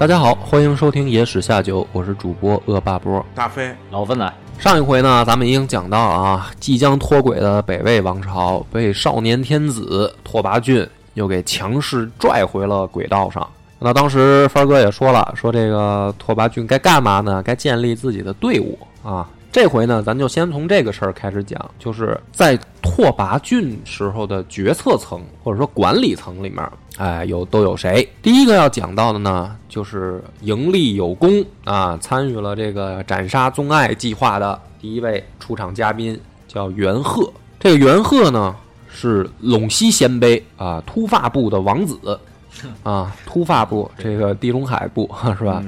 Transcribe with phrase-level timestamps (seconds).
[0.00, 3.22] 大家好，欢迎收听《野史下酒》，我是主播恶霸波。
[3.34, 13.46] 大飞，老芬仔，上一回呢，咱们已经讲到啊，即将脱轨的北魏王朝被少年天子拓跋浚又给强势拽回了轨道上。
[13.78, 17.42] 那当时帆哥也说了，说这个拓跋浚该干嘛呢？
[17.42, 19.28] 该建立自己的队伍啊。
[19.52, 26.64] 这回呢，咱就先从这个事儿开始讲，就是在拓跋浚时候的决策层或者说管理层里面，
[26.98, 28.08] 哎，有都有谁？
[28.22, 37.28] 第一个要讲到的呢，就是盈利有功啊，参与了这个斩杀宗爱计划的第一位出场嘉宾叫元贺。
[37.58, 38.54] 这个元贺呢，
[38.88, 41.98] 是陇西鲜卑啊突发部的王子
[42.84, 45.60] 啊，突发部这个地中海部 是吧？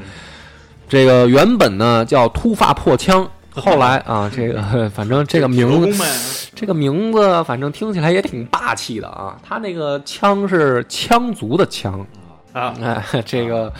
[0.88, 3.28] 这个原本呢叫突发破枪。
[3.54, 9.36] 后来啊，这个 反正这个名字，这个名字反正听起来也挺霸气的啊。
[9.42, 12.04] 他那个枪是枪族的枪
[12.52, 13.70] 啊，哎，这个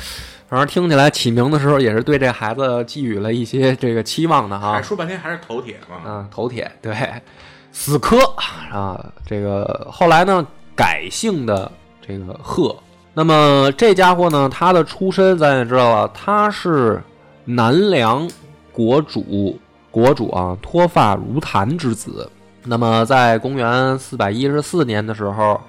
[0.48, 4.82] 反正听起来起名的时候也是对这孩子寄予了一些这个期望的哈。
[4.82, 6.94] 说半天还是头铁嘛，嗯，头铁对，
[7.72, 8.18] 死磕
[8.70, 9.02] 啊。
[9.26, 10.46] 这个后来呢
[10.76, 11.70] 改姓的
[12.06, 12.76] 这个贺，
[13.14, 17.02] 那么这家伙呢，他的出身咱也知道了，他是
[17.46, 18.28] 南梁。
[18.72, 19.58] 国主，
[19.90, 22.30] 国主啊，脱发如檀之子。
[22.64, 25.60] 那么，在公元四百一十四年的时候，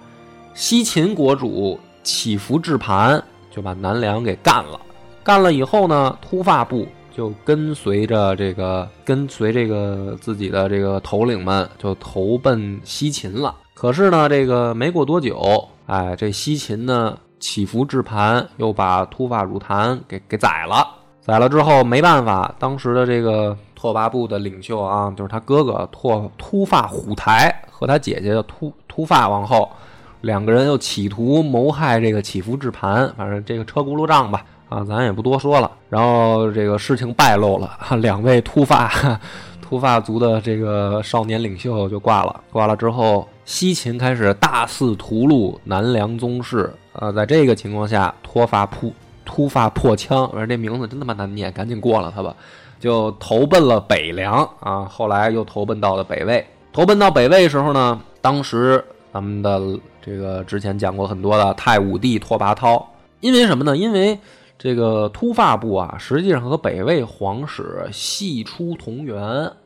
[0.53, 4.79] 西秦国主乞伏置盘就把南梁给干了。
[5.23, 13.55] 干了以后呢，突发部就跟随着这个，跟随这个自己的这个头领们就投奔西秦了。
[13.73, 20.87] 可是呢，这个没过多久，哎，这西秦呢，乞伏置盘又把突发如檀给给宰了。
[21.25, 29.72] 宰了之后没办法，当时的这个拓跋部的领袖啊，就是他哥哥拓突发虎台和他姐姐的突突发王后，
[30.19, 35.72] 两个人又企图谋害这个祈福制盘，反正这个车轱辘账吧，啊，咱也不多说了。
[35.89, 38.91] 然后这个事情败露了， 两位突发
[39.62, 42.41] 突发族的这个少年领袖就挂了。
[42.51, 46.69] 挂了之后，西秦开始大肆屠戮南梁宗室。
[46.91, 48.94] 啊，在这个情况下，脱发扑。
[49.25, 52.35] 突发破枪，我说这名字真他妈难念，赶紧过了他吧。
[52.79, 56.45] 就投奔了北凉啊，后来又投奔到了北魏。
[56.73, 58.83] 投奔到北魏时候呢，当时
[59.13, 62.83] 咱们的这个之前讲过很多的太武帝拓跋焘，
[63.22, 63.78] 因为什么呢？
[63.78, 64.19] 因为
[64.57, 69.22] 这个突发部啊，实际上和北魏皇室系出同源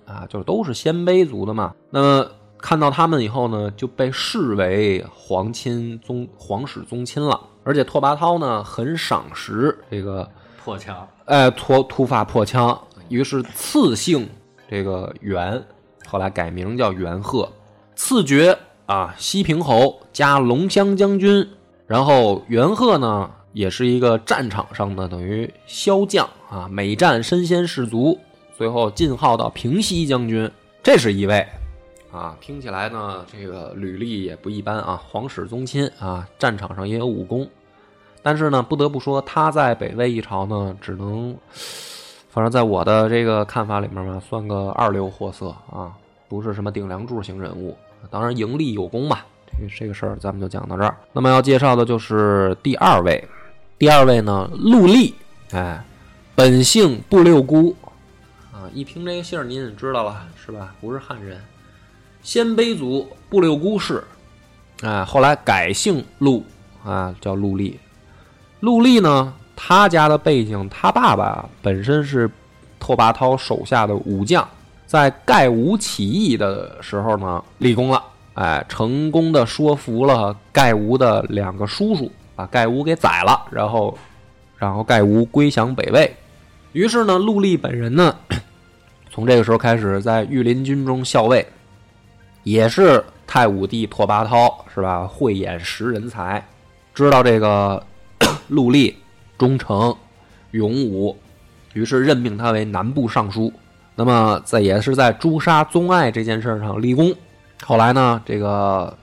[0.05, 1.73] 啊，就是都是鲜卑族的嘛。
[1.89, 2.27] 那么
[2.59, 7.39] 看到他们以后呢，就被视为皇亲宗皇室宗亲了。
[7.63, 10.29] 而且拓跋焘呢很赏识这个
[10.63, 12.79] 破枪，哎，突突发破枪，
[13.09, 14.27] 于是赐姓
[14.69, 15.61] 这个元，
[16.07, 17.51] 后来改名叫元贺，
[17.93, 21.45] 赐爵啊西平侯加龙骧将军。
[21.85, 28.17] 然后元贺呢也是一个战场上的等于骁将啊，每战身先士卒，
[28.57, 30.49] 最后进号到平西将军。
[30.81, 31.45] 这是一位。
[32.11, 37.47] 啊，听起来呢，这个履历也不一般啊，皇室宗亲啊，战场上也有武功，
[38.23, 41.35] 但是呢，不得不说他在北魏一朝呢，只能，
[42.29, 45.93] 反正在我的这个看法里面嘛，算个二流货色啊，
[46.29, 47.77] 不是什么顶梁柱型人物。
[48.09, 50.95] 当然，盈利有功吧，这个这个事儿咱们就讲到这儿。
[51.11, 53.21] 那么要介绍的就是第二位，
[53.77, 55.13] 第二位呢，陆丽，
[55.51, 55.83] 哎，
[56.35, 57.75] 本姓不六姑，
[58.53, 60.73] 啊，一听这个姓儿您也知道了是吧？
[60.79, 61.41] 不是汉人。
[62.27, 64.03] 鲜卑族布六姑氏，
[64.81, 66.43] 哎，后来改姓陆
[66.83, 67.79] 啊，叫陆立。
[68.59, 72.29] 陆立呢，他家的背景，他爸爸本身是
[72.81, 74.45] 拓跋焘手下的武将，
[74.85, 78.03] 在盖吴起义的时候呢，立功了，
[78.33, 83.97] 哎，成功的说服了盖吴的两个叔叔，把盖吴给宰了，然后，
[84.57, 86.13] 然后盖吴归降北魏。
[86.73, 88.13] 于是呢，陆立本人呢，
[89.09, 91.47] 从这个时候开始在御林军中校尉，
[92.47, 95.05] 也是太武帝拓跋焘是吧？
[95.05, 96.41] 慧眼识人才，
[96.93, 97.83] 知道这个
[98.47, 98.95] 陆立
[99.37, 99.93] 忠诚
[100.51, 101.13] 勇武，
[101.73, 103.51] 于是任命他为南部尚书。
[103.95, 107.13] 那么在也是在诛杀宗爱这件事上立功。
[107.65, 108.97] 后来呢，这个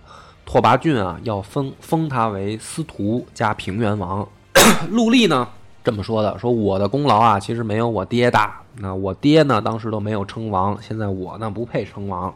[0.47, 4.26] 拓跋浚啊要封封他为司徒加平原王。
[4.88, 5.47] 陆立呢？
[5.82, 8.58] 这么说的，说我的功劳啊，其实没有我爹大。
[8.79, 12.32] 那我爹呢，当时都没有称王，现在我呢不配称王。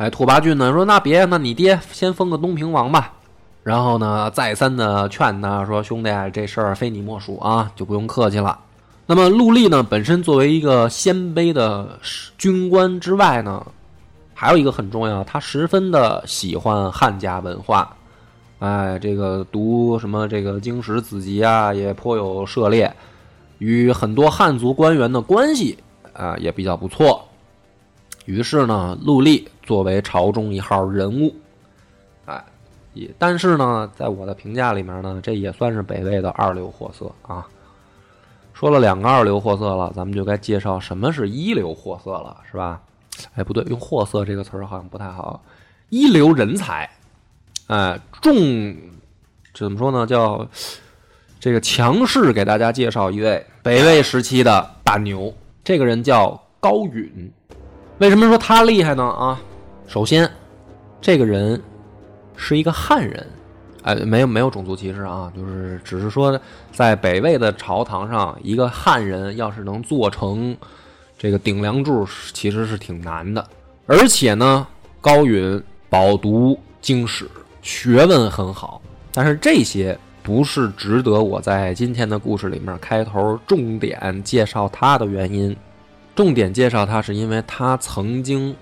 [0.00, 3.12] 哎，拓跋浚呢说，那别，那你爹先封个东平王吧。
[3.62, 8.58] 然后呢，再三的劝他说，兄弟，这事儿非你莫属啊，就不用客气了。
[9.04, 11.98] 那么陆立呢，本身作为一个鲜卑的
[12.38, 13.62] 军官之外呢，
[14.32, 17.94] 还有一个很重要，他十分的喜欢汉家文化。
[18.60, 22.90] 哎，这个读什么这个经史子集啊，也颇有涉猎，
[23.58, 25.76] 与很多汉族官员的关系
[26.14, 27.22] 啊也比较不错。
[28.30, 31.34] 于是呢，陆立作为朝中一号人物，
[32.26, 32.40] 哎，
[32.94, 37.44] 也但是呢，在我的评价里面呢，这也算是北魏的二流货色啊。
[38.54, 42.80] 说了两个二流货色了，咱们就该介绍什么是一流货色了，是吧？
[43.34, 45.42] 哎，不对，用货色这个词儿好像不太好，
[45.88, 46.88] 一流人才。
[47.66, 48.32] 哎，重
[49.52, 50.06] 怎么说呢？
[50.06, 50.46] 叫
[51.40, 55.34] 这个强势给大家介绍一位北魏时期的大牛，
[55.64, 57.32] 这个人叫高允。
[58.00, 59.04] 为什么说他厉害呢？
[59.04, 59.38] 啊，
[59.86, 60.28] 首先，
[61.02, 61.62] 这个人
[62.34, 63.26] 是一个汉人，
[63.82, 66.40] 哎，没有没有种族歧视啊，就是只是说
[66.72, 70.56] 在北魏的朝堂上，一个汉人要是能做成
[71.18, 73.46] 这个顶梁柱，其实是挺难的。
[73.86, 74.66] 而且呢，
[75.02, 77.28] 高允饱读经史。
[77.60, 78.80] 学问很好，
[79.12, 85.54] 但是这些不是值得我在今天的故事里面开头重点介绍他的原因。
[86.14, 88.54] 重点介绍他是因为他曾经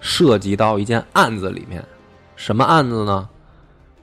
[0.00, 1.84] 涉及到一件案子里面，
[2.34, 3.28] 什么案子呢？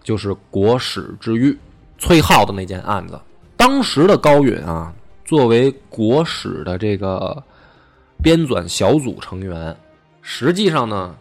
[0.01, 1.57] 就是国史之狱
[1.97, 3.19] 崔浩的那件案子。
[3.57, 4.93] 当时的高允啊，
[5.25, 7.43] 作为国史的这个
[8.23, 9.75] 编纂小组成员，
[10.21, 11.13] 实际上呢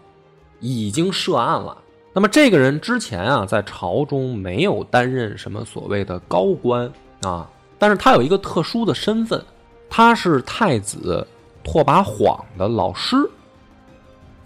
[0.61, 1.77] 已经涉案了。
[2.13, 6.91] 那么这个人之前啊，在朝中没有担任什么所谓的高官
[7.23, 9.45] 啊，但是他有一个特殊的身份，
[9.91, 11.27] 他是太子
[11.71, 13.15] 拓跋晃的老师，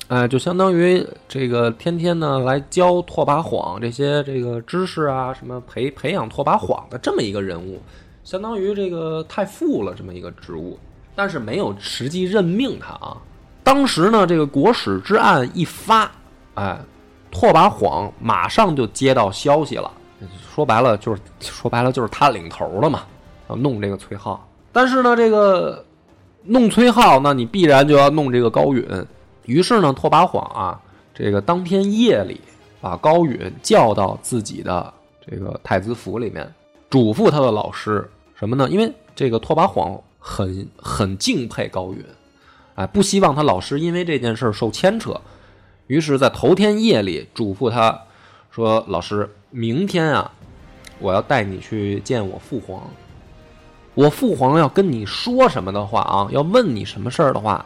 [0.08, 7.80] 哎，就相当于这个天天呢来教拓跋晃这些这个知识啊，什么培培养拓跋晃的这么一个人物，
[8.24, 10.76] 相当于这个太傅了这么一个职务，
[11.14, 13.16] 但是没有实际任命他啊。
[13.62, 16.10] 当时呢，这个国史之案一发，
[16.54, 16.76] 哎。
[17.34, 19.90] 拓跋晃马上就接到消息了，
[20.54, 23.04] 说白了就是说白了就是他领头的嘛，
[23.48, 24.46] 要弄这个崔浩。
[24.70, 25.82] 但是呢，这个
[26.44, 28.84] 弄崔浩，那你必然就要弄这个高允。
[29.44, 30.80] 于是呢，拓跋晃啊，
[31.14, 32.40] 这个当天夜里
[32.80, 34.92] 把高允叫到自己的
[35.28, 36.52] 这个太子府里面，
[36.88, 38.68] 嘱咐他的老师什么呢？
[38.68, 42.04] 因为这个拓跋晃很很敬佩高允，
[42.74, 45.20] 哎，不希望他老师因为这件事受牵扯。
[45.88, 48.00] 于是，在头天夜里，嘱咐他
[48.50, 50.30] 说：“老师，明天啊，
[51.00, 52.88] 我要带你去见我父皇。
[53.94, 57.64] 我父皇要跟你说什么的话啊，要问你什么事儿的话，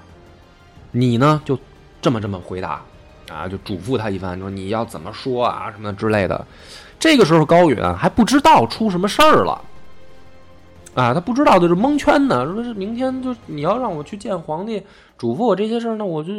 [0.90, 1.58] 你呢就
[2.00, 2.82] 这么这么回答
[3.30, 6.46] 啊，就嘱咐他一番，说你要怎么说啊，什么之类的。
[6.98, 9.60] 这个时候，高允还不知道出什么事儿了
[10.94, 12.44] 啊，他不知道，就是蒙圈呢。
[12.46, 14.82] 说是明天就你要让我去见皇帝，
[15.16, 16.32] 嘱咐我这些事儿，那我就。”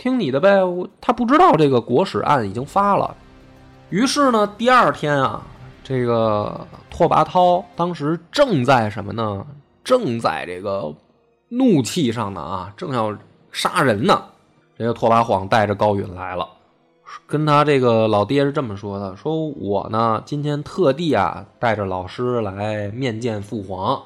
[0.00, 3.14] 听你的呗，我他不知道这个国史案已经发了，
[3.90, 5.42] 于是呢，第二天啊，
[5.90, 9.44] 这个拓跋焘当时正在什么呢？
[9.82, 10.94] 正在这个
[11.48, 13.12] 怒气上呢啊，正要
[13.50, 14.22] 杀人呢。
[14.78, 16.48] 这个拓跋晃带着高允来了，
[17.26, 24.00] 跟他这个老爹是这么说的：说我呢今天特地啊带着老师来面见父皇，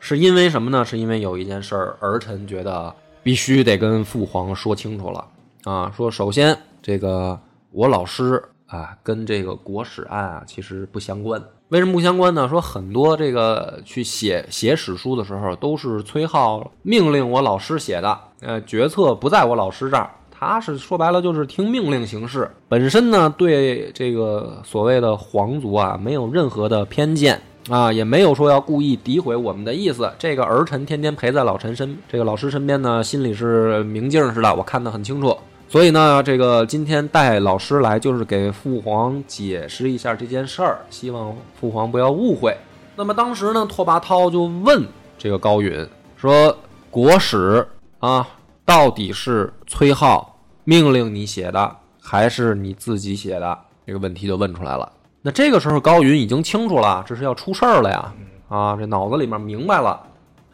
[0.00, 0.84] 是因为什么呢？
[0.84, 2.92] 是因为有一件事儿，儿臣觉得
[3.22, 5.24] 必须得跟父皇说清楚了。
[5.62, 7.38] 啊，说首先这个
[7.70, 11.42] 我老师啊，跟这个国史案啊其实不相关。
[11.70, 12.48] 为什么不相关呢？
[12.48, 30.10] 说很多这个去写写史书的时候，都是崔浩命令我老师写的，呃，决策不在我老师这儿，他是说白了就是听命令行事，本身呢对这个所谓的皇族啊没有任何的偏见啊，也没有说要故意诋毁我们的意思。
[30.18, 35.36] 这个儿臣天天陪在老臣身，这个老师身边呢，心里是明镜似的，我看得很清楚。
[35.70, 42.56] 所以呢，这个今天带老师来，就是给父皇解释一下这件事儿，希望父皇不要误会。
[42.96, 44.82] 那么当时呢，拓跋焘就问
[45.18, 46.56] 这个高允说
[46.90, 48.26] ：“国史啊，
[48.64, 50.24] 到底是崔颢
[50.64, 54.90] 命令你写的，还是你自己写的？”这个问题就问出来了。
[55.20, 58.14] 那这个时候高允已经清楚了，这是要出事儿了呀！
[58.48, 60.00] 啊，这脑子里面明白了。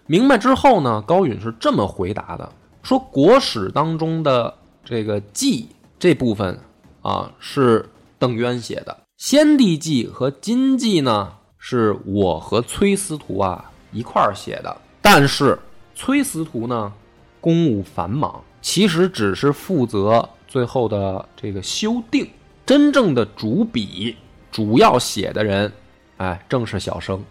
[0.06, 2.50] 明白之后呢，高允是这么回答的：
[2.82, 4.52] 说国史当中的。
[4.84, 6.58] 这个记这部分
[7.00, 7.88] 啊是
[8.18, 14.76] 邓渊写的，先帝记和金记呢是我和崔司徒啊一块儿写的。
[15.00, 15.58] 但是
[15.94, 16.92] 崔司徒呢
[17.40, 22.28] 公务繁忙，其实只是负责最后的这个修订，
[22.66, 24.16] 真正的主笔、
[24.50, 25.72] 主要写的人，
[26.18, 27.22] 哎，正是小生，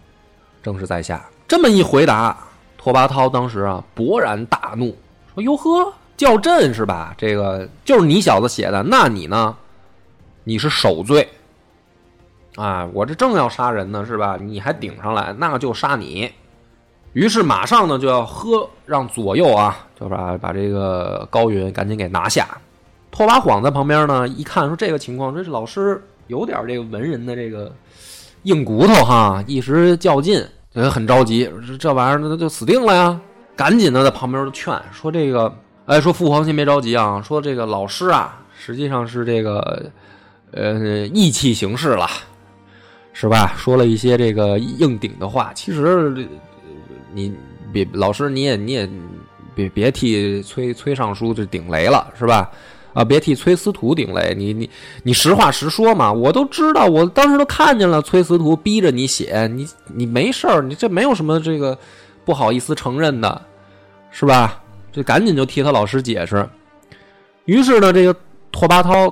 [0.61, 1.23] 正是在下。
[1.47, 4.95] 这么一回答，拓跋焘当时啊勃然大怒，
[5.33, 7.13] 说：“哟呵！”叫朕是吧？
[7.17, 9.55] 这个就是你小子写的，那你呢？
[10.45, 11.25] 你是首罪
[12.57, 12.85] 啊！
[12.91, 14.37] 我这正要杀人呢，是吧？
[14.39, 16.29] 你还顶上来，那就杀你。
[17.13, 22.45] 于是马上呢就要喝，让左右啊，就把把这个高允赶紧给拿下。
[23.09, 27.73] 拓跋晃在旁边呢，一看说这个情况，这老师有点这个文人的这个
[28.43, 31.49] 硬骨头哈，一时较劲，就很着急。
[31.79, 33.19] 这玩意儿那就死定了呀！
[33.55, 35.53] 赶紧的在旁边就劝说这个。
[35.85, 39.91] 哎，说父皇先别着急啊，说这个老师啊，实际上是这个，
[40.51, 42.07] 呃，意气行事了，
[43.11, 43.53] 是吧？
[43.57, 45.51] 说了一些这个硬顶的话。
[45.53, 46.25] 其实，
[47.11, 47.35] 你
[47.73, 48.89] 别老师，你也你也
[49.53, 52.49] 别别替崔崔尚书就顶雷了，是吧？
[52.93, 54.69] 啊，别替崔司徒顶雷，你你
[55.03, 56.13] 你实话实说嘛。
[56.13, 61.77] 我都知道，我当时都看见了，崔司徒逼着你写，你你没事儿，你这没有什么这个
[62.23, 63.41] 不好意思承认的，
[64.11, 64.62] 是吧？
[64.93, 66.47] 就赶紧就替他老师解释，
[67.45, 68.15] 于是呢，这个
[68.51, 69.11] 拓跋焘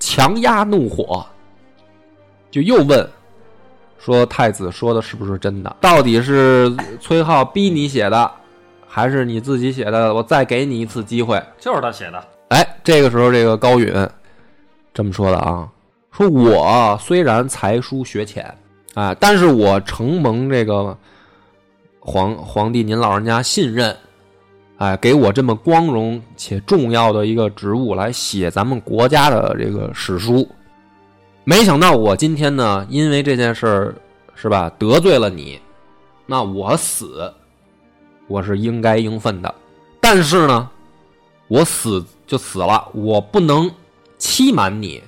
[0.00, 1.24] 强压怒火，
[2.50, 3.08] 就又问
[3.96, 5.76] 说：“太子说的是不是真的？
[5.80, 8.28] 到底是崔浩逼你写的，
[8.88, 10.12] 还是你自己写的？
[10.12, 12.24] 我再给你一次机会。”就是他写的。
[12.48, 13.94] 哎，这个时候这个高允
[14.92, 15.68] 这么说的啊，
[16.10, 18.52] 说我虽然才疏学浅
[18.94, 20.98] 啊，但是我承蒙这个
[22.00, 23.96] 皇皇帝您老人家信任。
[24.80, 30.48] 哎，给我这么光荣且重要的一个职务来写咱们国家的这个史书，
[31.44, 33.94] 没想到我今天呢，因为这件事儿
[34.34, 35.60] 是吧得罪了你，
[36.24, 37.30] 那我死，
[38.26, 39.54] 我是应该应分的。
[40.00, 40.70] 但是呢，
[41.46, 43.70] 我死就死了，我不能
[44.16, 45.02] 欺瞒你，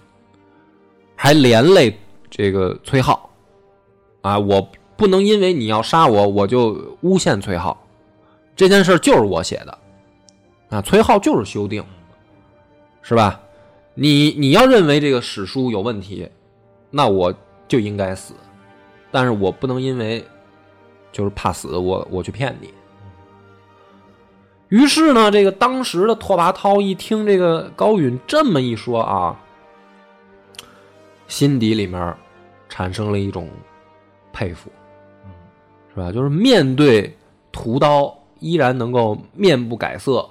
[1.17, 1.99] 还连累
[2.29, 3.31] 这个崔浩
[4.21, 4.39] 啊！
[4.39, 7.82] 我不能因为你要杀我，我就诬陷崔浩。
[8.55, 9.79] 这件事就是我写的，
[10.69, 11.85] 啊，崔浩就是修订，
[13.01, 13.41] 是吧？
[13.95, 16.29] 你你要认为这个史书有问题，
[16.91, 17.35] 那我
[17.67, 18.35] 就应该死，
[19.11, 20.25] 但是我不能因为
[21.11, 22.73] 就是怕死，我我去骗你。
[24.69, 29.39] 于是呢，这个当时的拓跋焘一听这个高允这么一说啊，
[31.27, 32.15] 心底里面
[32.69, 33.51] 产生了一种
[34.33, 34.71] 佩服，
[35.95, 36.13] 是吧？
[36.13, 37.15] 就是面对
[37.51, 38.19] 屠刀。
[38.43, 40.29] 依然能够面不改色，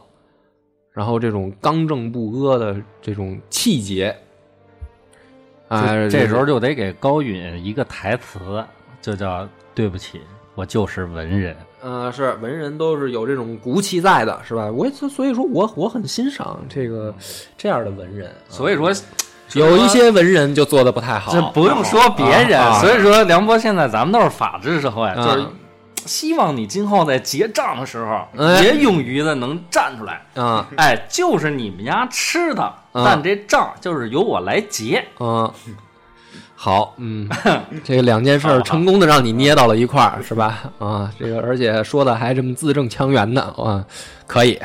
[0.91, 4.13] 然后这种刚正不阿的这种气节，
[5.69, 8.63] 哎，这时候就得给高允一个台词，
[9.01, 10.19] 就叫“对不起，
[10.53, 11.55] 我就是文人”。
[11.81, 14.69] 呃，是文人都是有这种骨气在的，是吧？
[14.69, 17.15] 我所以说我我很欣赏这个
[17.57, 18.29] 这样的文人。
[18.49, 18.91] 所以说，
[19.53, 21.31] 有一些文人就做的不太好。
[21.31, 25.45] 这不用说别人，所以说梁博现在咱们都是法治社会，就是。
[26.05, 28.27] 希望你今后在结账的时候，
[28.62, 30.22] 也勇于的能站出来。
[30.36, 35.03] 嗯，哎，就是你们家吃的，但这账就是由我来结。
[35.20, 35.51] 嗯，
[36.55, 37.29] 好，嗯，
[37.84, 40.72] 这两件事成功的让你捏到了一块儿，是吧？
[40.79, 43.86] 啊，这个而且说的还这么字正腔圆的，啊，
[44.27, 44.60] 可以。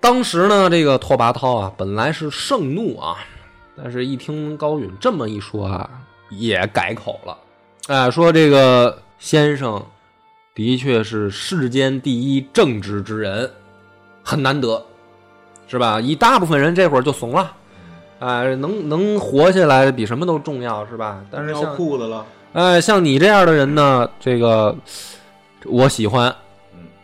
[0.00, 3.16] 当时呢，这个拓跋焘啊，本来是盛怒啊，
[3.76, 5.88] 但是一听高允这么一说啊，
[6.30, 7.36] 也改口了。
[7.88, 9.84] 哎，说这个先生。
[10.54, 13.48] 的确是世间第一正直之人，
[14.22, 14.84] 很难得，
[15.66, 16.00] 是吧？
[16.00, 17.52] 一大部分人这会儿就怂了，
[18.18, 21.24] 哎，能能活下来比什么都重要，是吧？
[21.30, 24.76] 但是像裤子了，哎，像你这样的人呢，这个
[25.64, 26.34] 我喜欢，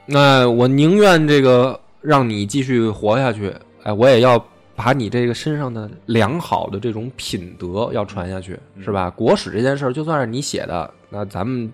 [0.05, 9.09] 那我宁愿这个让你继续活下去，哎，我也要把你这个身上的良好的这种品德要传下去，是吧？
[9.09, 11.73] 国史这件事儿，就算是你写的，那咱们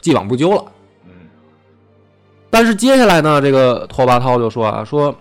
[0.00, 0.64] 既往不咎了。
[2.50, 5.14] 但是接下来呢，这个拓跋焘就说啊，说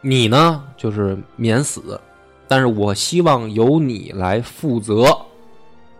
[0.00, 2.00] 你呢就是免死，
[2.48, 5.16] 但是我希望由你来负责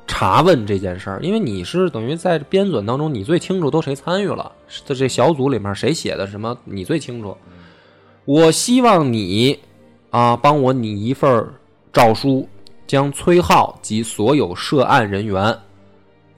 [0.06, 4.50] 查问这件事儿，因为你是等于在编纂当中，你最清楚都谁参与了，
[4.86, 7.36] 在这小组里面谁写的什么，你最清楚。
[8.24, 9.58] 我希望你
[10.10, 11.46] 啊，帮我拟一份
[11.92, 12.48] 诏书，
[12.86, 15.56] 将崔浩及所有涉案人员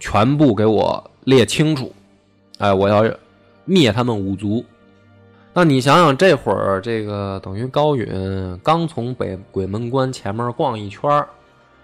[0.00, 1.92] 全部给我列清楚。
[2.58, 3.04] 哎，我要
[3.68, 4.64] 灭他们五族。
[5.54, 11.28] 那你想想，这会儿这个等于高允刚从北鬼门关前面逛一圈儿，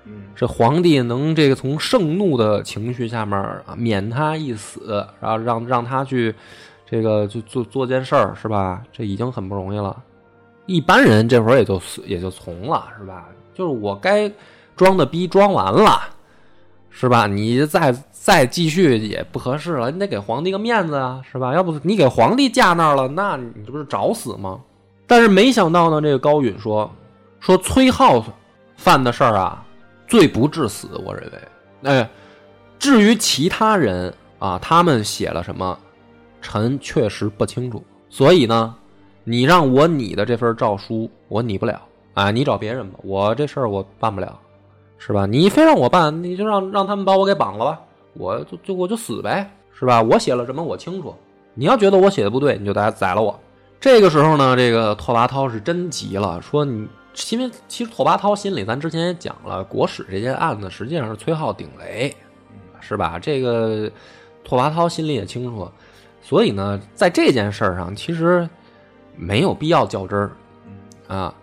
[0.05, 6.35] 嗯这皇帝能这个从盛怒的情绪下面啊免他一死，然后让让他去
[6.89, 8.83] 这个就做做件事儿是吧？
[8.93, 10.01] 这已经很不容易了。
[10.67, 13.29] 一般人这会儿也就也就从了是吧？
[13.55, 14.31] 就是我该
[14.77, 16.01] 装的逼装完了，
[16.91, 17.27] 是吧？
[17.27, 17.93] 你再
[18.25, 21.53] 再继续也不合适了，你得给皇帝个面子啊，是吧？
[21.53, 24.59] 要不你给皇帝架那儿了，那你这不是找死吗？
[25.07, 26.91] 但是没想到呢，这个高允说
[27.39, 28.25] 说崔浩
[28.79, 29.63] 犯的事儿啊，
[30.09, 31.39] 罪不至死，我认为。
[31.83, 32.09] 哎，
[32.79, 35.79] 至于其他人啊，他们写了什么，
[36.41, 37.85] 臣确实不清楚。
[38.09, 38.75] 所以呢，
[39.23, 41.79] 你让我拟的这份诏书，我拟不了
[42.15, 44.41] 啊，你找别人吧，我这事儿我办不了，
[44.97, 45.27] 是吧？
[45.27, 47.81] 你非让我办，你就让让他们把我给绑了吧，
[48.15, 50.01] 我就就我就死呗，是吧？
[50.03, 51.15] 我写了什么我清楚，
[51.55, 53.39] 你要觉得我写的不对，你就来宰了我。
[53.81, 56.89] 这个时候呢，这个拓跋焘是真急了，说你，
[57.31, 62.15] 因为其实拓跋焘心里，咱之前也讲了，国史这件案子实际上是崔浩顶雷，
[62.81, 63.19] 是吧？
[63.19, 63.91] 这个
[64.43, 65.69] 拓跋焘心里也清楚，
[66.23, 68.49] 所以呢，在这件事儿上，其实
[69.17, 70.33] 没有必要较真儿
[71.09, 71.35] 啊。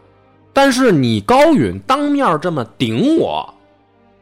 [0.53, 3.53] 但是你高允当面这么顶我，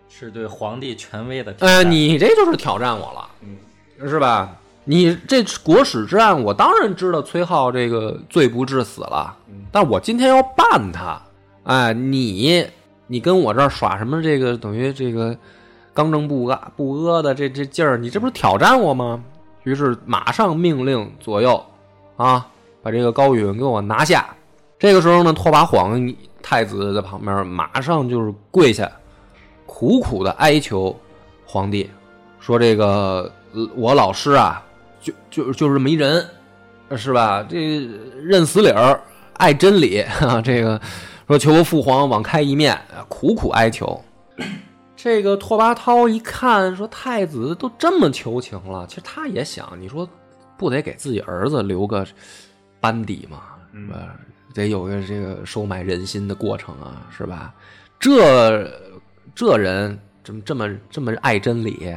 [0.10, 4.56] 是对皇帝权威的挑呃，你这就是挑战我了，嗯是吧？
[4.86, 9.36] 你这国史之案，我当然知道崔浩这个罪不至死了，
[9.72, 11.22] 但我今天要办他，
[11.63, 12.65] 哎，你
[13.06, 15.38] 你跟我这儿耍什么这个等于这个
[15.93, 19.24] 刚正不阿不阿的这这劲儿，你这不是挑战我吗？
[19.63, 21.63] 于是马上命令左右
[22.15, 22.48] 啊，
[22.82, 24.26] 把这个高允给我拿下。
[24.80, 28.89] 这个时候呢，拓跋晃太子在旁边马上就是跪下，
[29.80, 30.94] 苦苦的哀求
[31.46, 31.89] 皇帝，
[32.42, 34.62] 说这个呃我老师啊，
[35.00, 36.28] 就就就是这么一人，
[36.98, 37.42] 是吧？
[37.48, 37.88] 这
[38.22, 39.00] 认死理儿，
[39.36, 40.78] 爱真理啊，这个
[41.28, 43.98] 说求父皇网开一面，苦苦哀求。
[44.98, 50.06] 这个拓跋焘一看，说太子都这么求情了，其实他也想，你说
[50.58, 52.06] 不得给自己儿子留个
[52.82, 53.44] 班底吗？
[53.74, 54.13] 是吧？
[54.54, 57.54] 得有个这个收买人心的过程啊，是吧？
[57.98, 58.70] 这
[59.39, 61.95] 这人这么这么这么爱真理，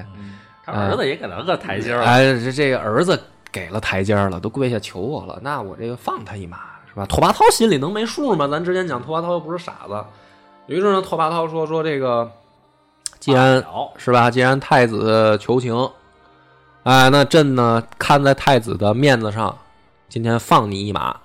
[0.64, 2.04] 他儿子也给他个台阶儿。
[2.04, 6.56] 哎，这这个儿子给了台阶儿了，都跪下求我了，那我这个放他一马
[6.88, 7.04] 是吧？
[7.06, 8.46] 拓跋焘心里能没数吗？
[8.46, 10.04] 咱之前讲拓跋焘又不是傻子，
[10.68, 12.30] 于是呢，拓跋焘说说这个，
[13.18, 14.30] 既然了是吧？
[14.30, 15.76] 既然太子求情，
[16.84, 19.58] 哎，那朕呢看在太子的面子上，
[20.08, 21.16] 今天放你一马，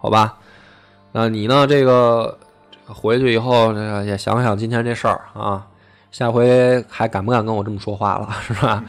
[0.00, 0.36] 好吧？
[1.12, 1.66] 那你呢？
[1.68, 2.36] 这个
[2.86, 5.66] 回去以后，这个也想想今天这事儿啊，
[6.10, 8.84] 下回还敢不敢跟我这么说话了，是吧？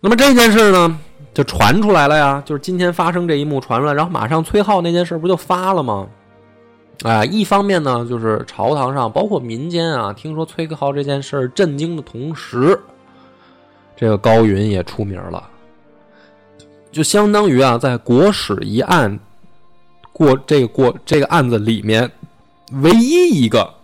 [0.00, 0.98] 那么这件事呢，
[1.32, 6.06] 就传出来了呀，就是今天发生这一幕传出来，然后马上崔浩那件事不就发了吗？
[7.02, 12.78] 啊，一方面呢，就是朝堂上，包括民间啊，听说崔克浩这件事震惊的同时，
[13.96, 15.42] 这个高云也出名了，
[16.90, 19.18] 就相当于啊，在国史一案
[20.12, 22.10] 过这个过这个案子里面，
[22.70, 23.74] 唯一一个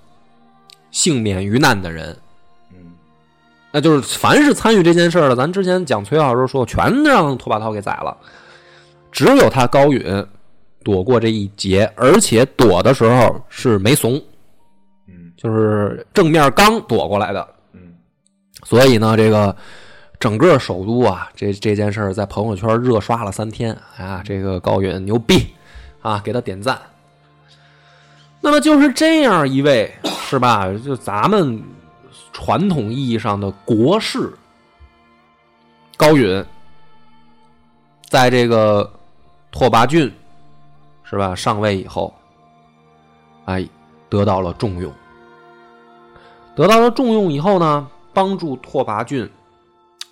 [0.90, 2.16] 幸免于难的人。
[2.72, 2.92] 嗯
[3.72, 8.16] 那就是凡是参与这件事儿的，咱之前讲崔浩时候说，全让拓跋焘给宰了，
[9.12, 10.24] 只有他高允
[10.82, 14.22] 躲过这一劫，而且躲的时候是没怂，
[15.08, 17.46] 嗯就是正面刚躲过来的。
[17.74, 17.80] 嗯
[18.64, 19.54] 所以呢，这个
[20.18, 25.48] 整个首都啊，这这件事儿在朋友圈热刷了三天啊，这个高允牛逼
[26.00, 26.80] 啊，给他点赞。
[28.40, 29.92] 那么就是这样一位
[30.28, 30.66] 是吧？
[30.84, 31.62] 就咱们
[32.32, 34.32] 传统意义上的国士
[35.96, 36.44] 高允，
[38.08, 38.88] 在这个
[39.50, 40.12] 拓跋浚
[41.02, 42.14] 是吧上位以后，
[43.46, 43.66] 哎，
[44.08, 44.92] 得到了重用。
[46.54, 49.28] 得到了重用以后呢，帮助拓跋浚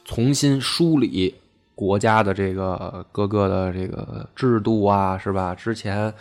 [0.05, 1.35] 重新梳理
[1.75, 5.55] 国家的这个各个的这个制度啊，是吧？
[5.55, 6.13] 之前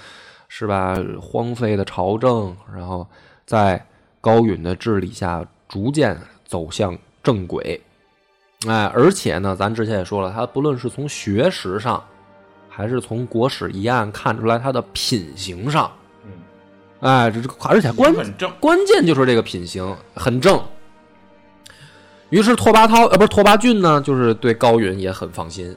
[0.56, 0.96] 是吧？
[1.20, 3.08] 荒废的朝政，然后
[3.44, 3.84] 在
[4.22, 7.82] 高允的治理下逐渐走向正轨。
[8.68, 12.04] 哎，而且呢，咱之前也说了，他不论是从学识上，
[12.70, 15.92] 还是从国史一案看出来他的品行上，
[16.24, 16.32] 嗯，
[17.00, 18.14] 哎，这这而且关
[18.60, 20.64] 关键就是这个品行很正。
[22.30, 25.76] 于是拓跋焘呃不是拓跋浚呢，就是对高允也很放心。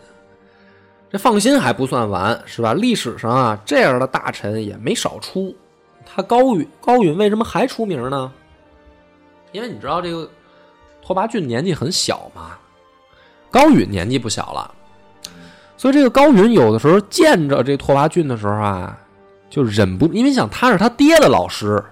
[1.18, 2.74] 放心还不算完，是吧？
[2.74, 5.54] 历史上啊，这样的大臣也没少出。
[6.04, 8.32] 他高允高允为什么还出名呢？
[9.52, 10.28] 因为你知道这个
[11.02, 12.58] 拓跋浚年纪很小嘛，
[13.50, 14.72] 高允年纪不小了，
[15.76, 18.96] 所以这个高允有的时候见着这拓跋浚的时候啊，
[19.48, 21.82] 就忍不，因为想他是他爹的老师，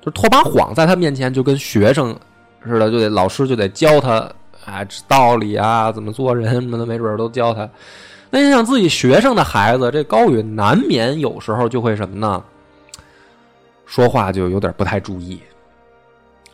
[0.00, 2.16] 就拓跋晃在他面前就跟学生
[2.64, 4.30] 似的，就得老师就得教他
[4.64, 7.68] 哎道理啊，怎么做人什么的，没准都教他。
[8.30, 12.42] 那你想自己学生的孩子，这高允难免有时候就会什么呢？
[13.84, 15.40] 说话就有点不太注意，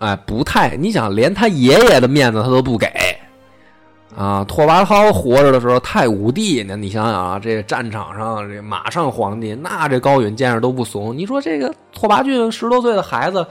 [0.00, 2.86] 哎，不太，你想连他爷爷的面子他都不给
[4.14, 4.44] 啊！
[4.46, 11.16] 拓跋焘活着的时候，太武帝，那你想想啊，这个战场上这马上皇帝，那这高允见着都不怂。
[11.16, 13.46] 你说这个拓跋浚十多岁的孩子，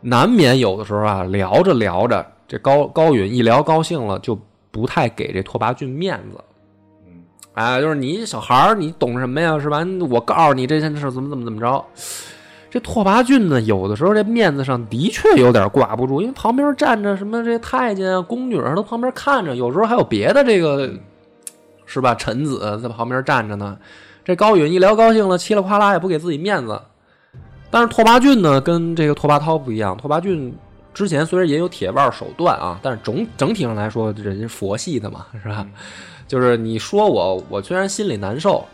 [0.00, 4.38] 难免有的时候啊，聊着聊着，这高高允一聊高兴了，就
[4.70, 6.38] 不太给这拓跋浚面子。
[7.56, 9.58] 啊，就是你小孩儿，你懂什么呀？
[9.58, 9.82] 是吧？
[10.10, 11.82] 我告诉你这件事怎么怎么怎么着。
[12.68, 20.92] 这拓跋浚呢，有的时候这面子上的确有点挂不住，因为旁边站着什么这太监啊、宫女啊，都旁边看着，有时候还有别的这个
[21.86, 22.14] 是吧？
[22.14, 23.78] 臣子在旁边站着呢。
[24.22, 26.78] 这高允一聊高兴了，嘁里呱啦也不给自己面子。
[27.70, 30.52] 但是拓跋浚呢，跟这个拓跋焘不一样，拓跋浚
[30.92, 35.66] 之前虽然也有铁腕手段啊，但是总整体上来说，人家佛系的嘛，是吧？
[36.26, 38.64] 就是你说我，我虽然心里难受，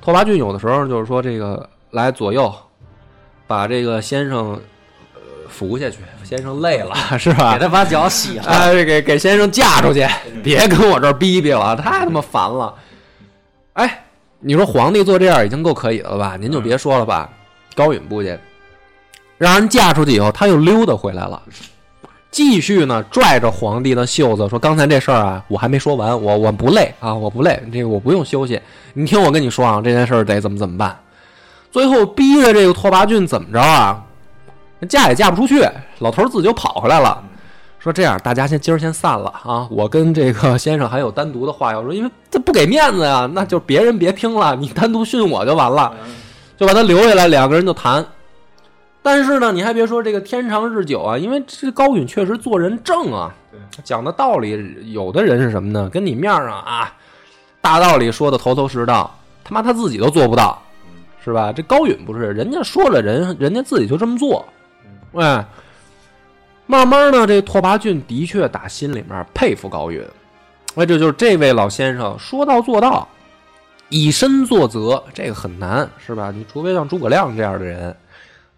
[0.00, 2.52] 拓跋浚有的时候就是说这个来左右，
[3.46, 4.58] 把这个先生
[5.14, 7.54] 呃扶下去，先生累了是吧？
[7.54, 8.44] 给他把脚洗了。
[8.44, 10.06] 哎，给给先生嫁出去，
[10.42, 12.74] 别跟我这儿逼逼了，太他妈烦了。
[13.74, 14.04] 哎，
[14.40, 16.36] 你说皇帝做这样已经够可以了吧？
[16.40, 17.30] 您就别说了吧。
[17.74, 18.38] 高允不去，
[19.36, 21.42] 让人嫁出去以后，他又溜达回来了，
[22.36, 28.60] 继续呢拽着皇帝的袖子说：“刚才这事儿啊，我还没说完，我我不累啊，我不累，这个我不用休息。
[28.92, 30.94] 你听我跟你说啊，这件事儿得怎么怎么办。”
[31.72, 34.04] 最后逼着这个拓跋浚怎么着啊？
[34.86, 35.66] 嫁也嫁不出去，
[36.00, 37.24] 老头儿自己就跑回来了。
[37.78, 39.66] 说这样，大家先今儿先散了啊！
[39.70, 45.90] 我跟这个先生还有单独的话要说，因为这不给面子呀，那就别人别听了，你单独训我就完了，
[46.58, 48.04] 就把他留下来，两个人就谈。
[49.06, 53.32] 但是呢，你还别说这个天长日久啊，因为这高允确实做人正啊，
[53.84, 55.88] 讲的道理，有的人是什么呢？
[55.88, 56.92] 跟你面上啊，
[57.60, 60.60] 大道理说的头头是道，他妈他自己都做不到，
[61.24, 61.52] 是吧？
[61.52, 64.44] 这高允不是，人家说了人，人家自己就这么做，
[65.12, 65.46] 哎。
[66.68, 70.04] 慢慢呢，这拓跋浚的确打心里面佩服高允，
[70.74, 73.06] 哎，这就是这位老先生说到做到，
[73.88, 76.32] 以身作则，这个很难，是吧？
[76.34, 77.96] 你除非像诸葛亮这样的人，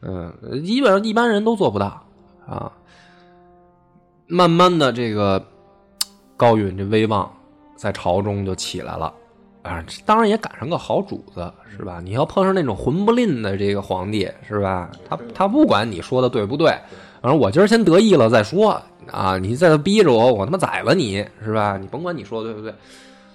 [0.02, 0.32] 嗯，
[0.64, 2.02] 基本上一般人都做不到
[2.46, 2.70] 啊。
[4.26, 5.42] 慢慢的，这个
[6.36, 7.30] 高允这威望
[7.76, 9.12] 在朝中就起来了
[9.62, 12.00] 啊，当然也赶上个好主子，是吧？
[12.02, 14.90] 你要碰上那种混不吝的这个皇帝，是吧？
[15.08, 16.68] 他他不管你说的对不对。
[17.20, 18.80] 反正我今儿先得意了再说
[19.10, 19.36] 啊！
[19.38, 21.76] 你再逼着我，我他妈宰了你是吧？
[21.76, 22.72] 你甭管你说的对不对。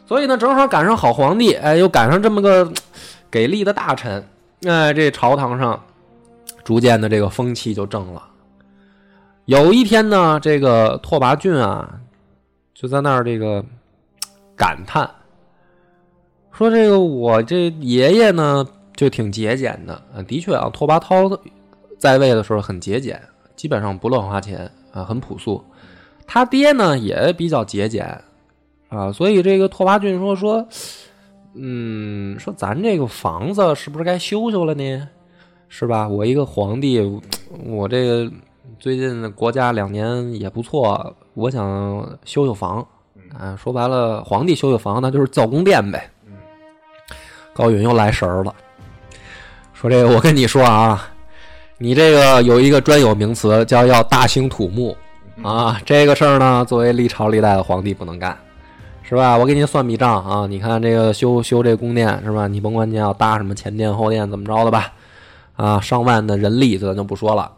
[0.06, 2.72] 所以呢，正好赶上好皇帝，哎，又赶上这么个
[3.30, 4.26] 给力的大臣，
[4.66, 5.84] 哎，这朝堂上
[6.64, 8.24] 逐渐的这个风气就正了。
[9.46, 12.00] 有一天呢，这个拓跋浚啊，
[12.74, 13.64] 就在那儿这个
[14.56, 15.10] 感叹
[16.52, 20.22] 说：“这个我这爷爷呢，就挺节俭的啊。
[20.28, 21.38] 的确啊，拓跋焘
[21.98, 23.22] 在位的时候很节俭。”
[23.56, 25.64] 基本上不乱花钱啊，很朴素。
[26.26, 28.20] 他爹呢也比较节俭
[28.90, 30.68] 啊，所以这个拓跋浚说说，
[31.54, 35.08] 嗯，说咱这个房子是不是该修修了呢？
[35.76, 36.08] 是吧？
[36.08, 37.02] 我一个皇帝，
[37.66, 38.32] 我这个
[38.78, 41.66] 最近国家两年也不错，我想
[42.26, 42.86] 修修房
[43.36, 43.58] 啊。
[43.60, 46.08] 说白了，皇帝修修房那就是造宫殿呗。
[47.56, 48.54] 高允又来神儿了，
[49.74, 51.10] 说这个我跟你说啊。
[51.80, 54.96] 你这个有一个专有名词叫要大兴土木
[55.42, 58.38] 啊，这个事儿呢，作为历朝历代的皇帝不能干，
[59.02, 59.36] 是吧？
[59.36, 62.48] 我给你算笔账啊，你看这个修修这宫殿是吧？
[62.48, 64.94] 你甭管你要搭什么前殿后殿怎么着的吧，
[65.56, 67.52] 啊，上万的人力咱就不说了，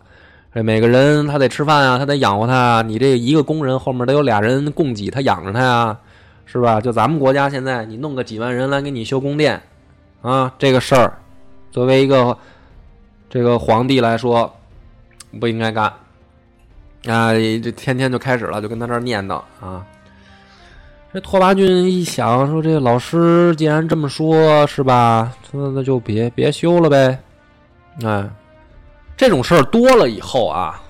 [0.54, 5.98] 这每个人他得吃饭啊，他得养活他啊，你这一个工人后面得有俩人供给他养着他呀，
[6.46, 6.82] 是吧？
[6.82, 9.62] 就咱们国家现在你弄个几万人来给你修宫殿
[10.22, 11.18] 啊，这个事儿
[11.72, 12.38] 作为一个
[13.30, 14.54] 这个皇帝来说，
[15.40, 15.86] 不应该干
[17.08, 17.34] 啊！
[17.34, 19.86] 这天天就开始了，就跟他这念叨啊。
[21.14, 25.32] 这拓跋浚一想，说这老师既然这么说，是吧？
[25.52, 27.20] 那那就别别修了呗。
[28.04, 28.30] 哎，
[29.16, 30.82] 这种事儿多了以后啊，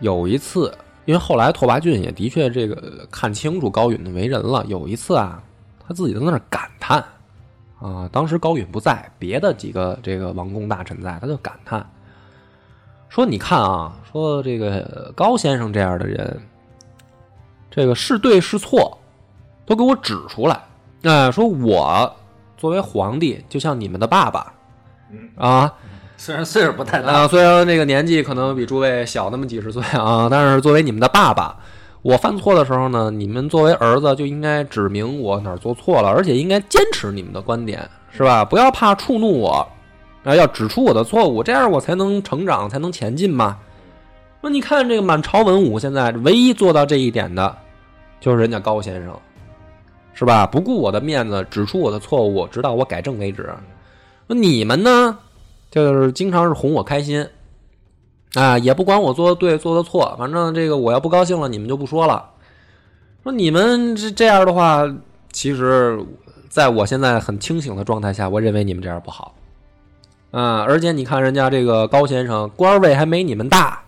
[0.00, 4.64] 有一次，因为后来拓跋浚也的确这个看清楚高允的为人了。
[4.66, 5.42] 有一次啊，
[5.86, 7.04] 他自己在那儿感叹
[7.80, 11.88] 啊，当时高允不在，别的几个这个王公大臣在，他就感叹
[13.08, 16.40] 说：“你看啊，说这个高先生这样的人，
[17.70, 18.96] 这个是对是错。”
[19.66, 20.60] 都给我指出来，
[21.04, 22.16] 哎，说我
[22.56, 24.52] 作为皇帝，就像你们的爸爸，
[25.36, 25.72] 啊，
[26.20, 31.56] 虽然岁数不太大，啊，虽然这个年纪可能比诸位小那么几十岁啊，但是作为你们的爸爸，
[32.02, 38.44] 我犯错的时候呢，你们作为儿子就应该指明我哪儿做错了，而且应该坚持你们的观点，是吧？
[38.44, 39.66] 不要怕触怒我，
[40.22, 43.56] 啊，要指出我的错误，这样我才能成长，才能前进嘛。
[44.42, 47.56] 那你看这个满朝文武现在唯一做到这一点的，
[48.20, 49.18] 就是人家高先生。
[50.12, 50.44] 是吧？
[50.46, 53.48] 不顾我的面子，指出我的错误，直到我改正为止。
[54.26, 55.16] 那你们呢？
[55.70, 57.26] 就是经常是哄我开心，
[58.34, 62.30] 啊，也不管我做的对，做的错，反正这个我要不高兴了，你们就不说了。
[63.22, 64.82] 说你们这这样的话，
[65.32, 65.98] 其实
[66.48, 69.34] 在我现在很清醒的状态下，我认为你们这样不好。
[70.30, 73.82] 啊，而且你看人家这个高先生官位还没你们大。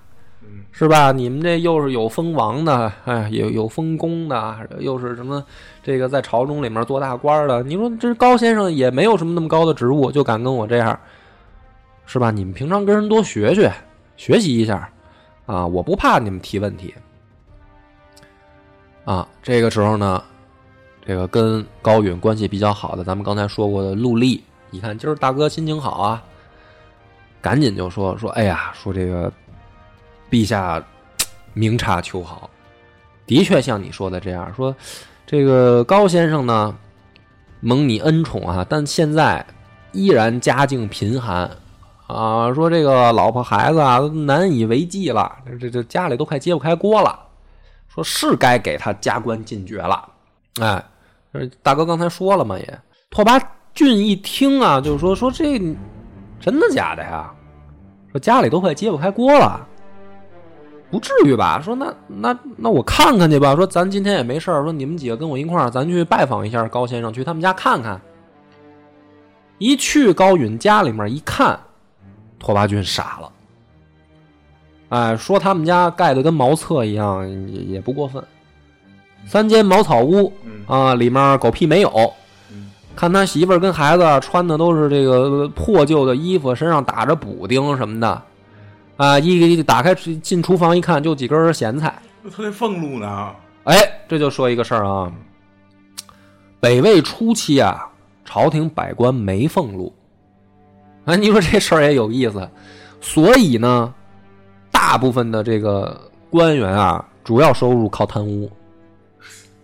[0.74, 1.12] 是吧？
[1.12, 5.44] 你们这又是有封王的，哎，有有封公的，又是什么？
[5.82, 10.98] 这个在朝中里面做大官的，你说这高先生也没有什么那么高的职务，就敢跟我这样，
[12.06, 12.30] 是吧？
[12.30, 13.72] 你们平常跟人多学学，
[14.16, 14.88] 学习一下，
[15.46, 16.94] 啊，我不怕你们提问题。
[19.04, 20.22] 啊，这个时候呢，
[21.04, 26.22] 这个跟高允关系比较好的，咱们刚才说过的陆丽，一看今儿大哥心情好啊，
[27.40, 29.32] 赶紧就说说，哎呀，说这个。
[30.32, 30.82] 陛下
[31.52, 32.48] 明察秋毫，
[33.26, 34.74] 的确像你说的这样说，
[35.26, 36.74] 这个高先生呢
[37.60, 39.44] 蒙你恩宠啊，但现在
[39.92, 41.50] 依然家境贫寒
[42.12, 42.52] 啊。
[42.54, 47.18] 说这个老婆孩子啊难以为继了，这这家里都快揭不开锅了。
[47.88, 50.08] 说是该给他加官进爵了。
[50.60, 50.84] 哎，
[51.62, 53.40] 大哥刚才说了嘛，也拓跋
[53.74, 55.58] 浚一听啊，就是说说这
[56.40, 57.30] 真的假的呀？
[58.10, 59.66] 说家里都快揭不开锅了。
[60.90, 61.58] 不至于吧？
[61.62, 63.56] 说那那那我看看去吧。
[63.56, 67.98] 说咱今天也没事儿，说你们几个跟我一块儿，咱去拜访一下高先生，去他们家看看。
[69.56, 71.58] 一去高允家里面一看，
[72.42, 73.32] 拓跋浚傻了。
[74.88, 78.22] 哎，说他们家盖的跟茅厕一样，也也不过分。
[79.24, 80.32] 三间茅草屋
[80.66, 82.12] 啊，里面狗屁没有。
[82.94, 88.22] 看他媳妇儿跟孩子穿的都是这个破旧的衣服，身上打着补丁什么的。
[88.98, 89.18] 啊！
[89.18, 92.02] 一一打开进厨房一看，就几根咸菜。
[92.24, 93.34] 他那俸禄呢？
[93.64, 93.76] 哎，
[94.06, 95.10] 这就说一个事儿啊。
[96.60, 97.88] 北魏初期啊，
[98.24, 99.92] 朝廷百官没俸禄。
[101.04, 102.48] 哎，你说这事儿也有意思。
[103.00, 103.92] 所以呢，
[104.70, 108.50] 大部分的这个官员啊，主要收入靠贪污。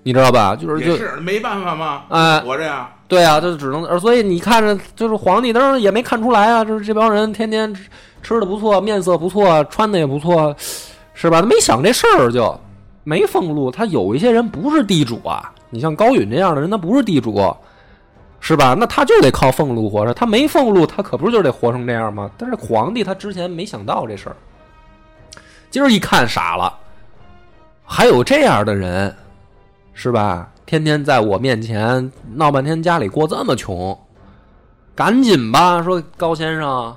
[0.02, 0.56] 你知道吧？
[0.56, 2.04] 就是就是没办法嘛。
[2.08, 2.90] 哎，活着呀。
[3.06, 3.98] 对啊，就只能。
[4.00, 7.74] 所以你看着，就是皇帝当时也没看出来啊，就是这帮人天天。
[8.20, 10.54] 吃的不错，面色不错，穿的也不错，
[11.14, 11.40] 是吧？
[11.40, 12.52] 他没想这事儿，就
[13.04, 13.70] 没俸禄。
[13.70, 17.40] 他有一些人不是地主啊，你像高允这样的人，他不是地主，
[18.40, 18.74] 是吧？
[18.78, 20.14] 那他就得靠俸禄活着。
[20.14, 22.30] 他没俸禄，他可不是就得活成这样吗？
[22.38, 24.36] 但是皇帝他之前没想到这事儿，
[25.70, 26.72] 今儿一看傻了，
[27.84, 29.14] 还有这样的人，
[29.92, 30.50] 是吧？
[30.64, 33.98] 天天在我面前闹半天，家里过这么穷，
[34.94, 36.96] 赶紧吧，说高先生。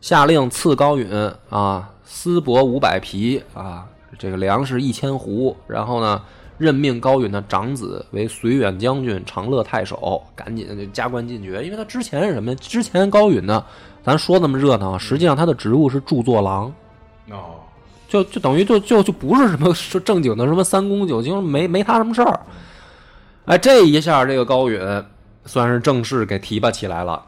[0.00, 1.10] 下令赐高允
[1.48, 3.86] 啊丝帛五百匹啊，
[4.18, 6.22] 这个粮食一千斛，然后呢，
[6.58, 11.62] 任命高允的长子为绥远将军、长乐太守，赶紧就加官进爵。
[11.64, 12.54] 因为他之前是什么？
[12.56, 13.64] 之前高允呢，
[14.02, 16.72] 咱说那么热闹，实际上他的职务是著作郎，
[17.30, 17.56] 哦，
[18.08, 22.40] 就就等于就就就不是什么正经的什么三公九卿，没没他什么事儿。
[23.44, 24.80] 哎，这一下这个高允
[25.44, 27.22] 算是正式给提拔起来了。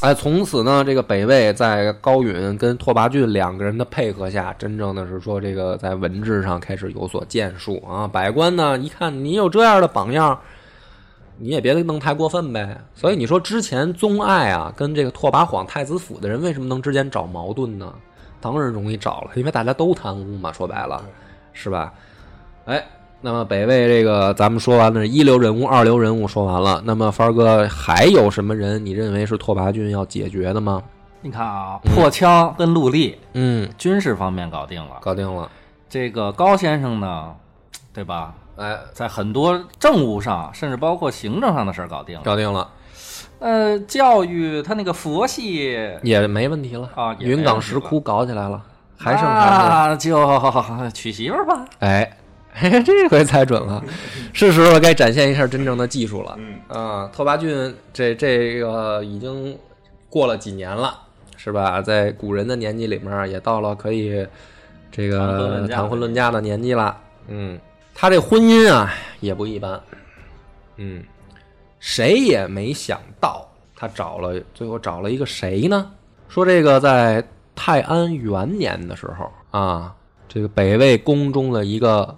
[0.00, 8.08] 哎，从此呢，这个北魏在高允跟拓跋浚两个人的配合下，真正的是说这个在文治上开始有所建树啊。
[8.08, 10.40] 百官呢一看你有这样的榜样，
[11.36, 12.80] 你也别弄太过分呗。
[12.94, 17.94] 所以你说之前宗爱啊跟这个拓跋晃太子府的人为什么能之间找矛盾呢？
[18.40, 20.50] 当然容易找了，因为大家都贪污嘛。
[20.50, 21.04] 说白了，
[21.52, 21.92] 是吧？
[22.64, 22.82] 哎，
[23.22, 30.82] 那么北魏这个咱们说完了一流人物、二流人物说完了，那么凡儿哥还有什么人你认为是拓跋浚要解决的吗？
[31.20, 35.50] 你看啊，破枪跟陆力嗯，军事方面搞定了，搞定了。
[35.88, 37.34] 这个高先生呢，
[37.92, 38.32] 对吧？
[38.56, 42.22] 哎，在很多政务上，甚至包括行政上的事儿搞定了。
[42.24, 42.70] 搞定了，
[43.38, 48.62] 呃，教育他那个佛系也没问题了啊云冈石窟搞起来了，
[48.96, 49.68] 还剩啥事？
[49.68, 51.64] 那就娶媳妇儿吧。
[51.80, 52.18] 哎，
[52.52, 53.82] 嘿嘿，这回猜准了，
[54.32, 56.36] 是时候该展现一下真正的技术了。
[56.38, 59.56] 嗯啊，拓跋浚这这个已经
[60.08, 60.98] 过了几年了，
[61.36, 61.80] 是吧？
[61.80, 64.26] 在古人的年纪里面，也到了可以
[64.90, 66.96] 这个谈婚论嫁的年纪了。
[67.28, 67.58] 嗯，
[67.94, 69.80] 他这婚姻啊也不一般。
[70.76, 71.02] 嗯，
[71.78, 75.90] 谁也没想到他找了，最后找了一个谁呢？
[76.28, 79.94] 说这个在泰安元年的时候啊，
[80.28, 82.14] 这个北魏宫中的一个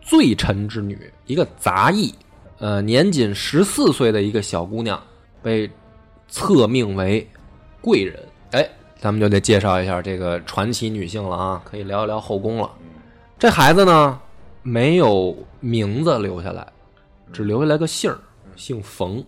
[0.00, 2.14] 罪臣之女，一个杂役，
[2.58, 5.00] 呃，年仅十四岁的一个小姑娘，
[5.42, 5.70] 被
[6.28, 7.28] 册命为
[7.80, 8.18] 贵人。
[8.52, 12.70] 哎，咱们就得介绍一下这个传奇女性了啊，可以聊一聊后宫了。
[13.38, 14.20] 这孩子呢，
[14.62, 16.66] 没有名字留下来，
[17.32, 18.18] 只留下来个姓儿，
[18.56, 19.24] 姓冯。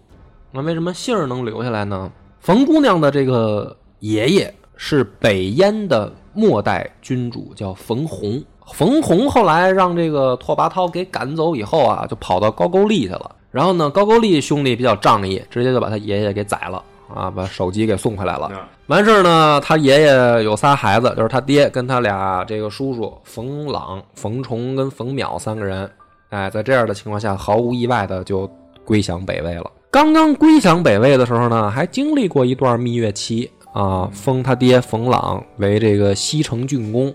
[0.51, 2.13] 那为什么姓儿能留下来呢？
[2.41, 8.43] 冯姑娘的这个爷爷是北燕的末代君主，叫冯弘。
[8.73, 13.31] 冯弘后来让这个拓跋焘给赶走以后啊，就跑到高句丽去了。
[13.51, 16.83] 然后呢，高句丽兄弟比较仗义，直接就把他爷爷给宰了
[17.15, 18.51] 啊，把首级给送回来了。
[18.87, 25.91] 完事儿呢，他爷爷有仨孩子，就是他爹跟他俩这个叔叔冯朗、冯崇跟冯淼三个人。
[26.31, 28.51] 哎，在这样的情况下，毫无意外的就
[28.85, 29.71] 归降北魏了。
[29.91, 37.15] 刚刚归降北魏的时候呢，还经历过一段蜜月期啊，封他爹冯朗为这个西城郡公，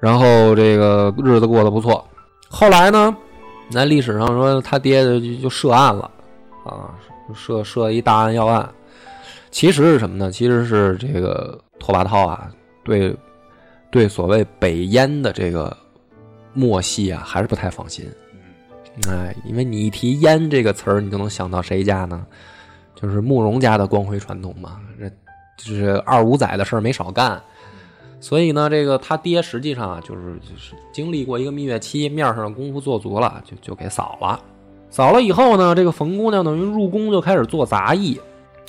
[0.00, 2.06] 然后这个日子过得不错。
[2.48, 3.16] 后来呢，
[3.70, 6.10] 在历史上说他爹就就涉案了
[6.64, 6.94] 啊，
[7.34, 8.68] 涉涉一大案要案。
[9.50, 10.30] 其实是什么呢？
[10.30, 12.50] 其实是这个拓跋焘啊，
[12.84, 13.16] 对
[13.90, 15.74] 对所谓北燕的这个
[16.52, 18.06] 末系啊，还是不太放心。
[19.08, 22.26] 哎，因为你一提燕这个词儿，你就能想到谁家呢？
[22.94, 24.80] 就是慕容家的光辉传统嘛。
[24.98, 25.08] 这
[25.56, 27.40] 就是二五仔的事儿没少干，
[28.20, 34.38] 所以呢，这个他爹实际上啊，就是就是经历过一个蜜月期，面上的功夫做足了，就就给扫了。
[34.90, 38.20] 扫了以后呢，这个冯姑娘等于入宫就开始做杂役，